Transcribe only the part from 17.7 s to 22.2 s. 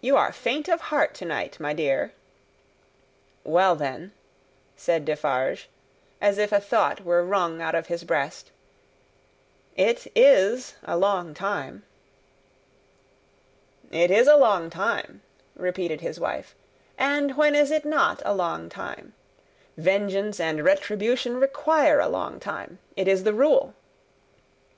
it not a long time? Vengeance and retribution require a